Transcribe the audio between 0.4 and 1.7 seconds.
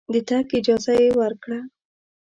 اجازه یې ورکړه.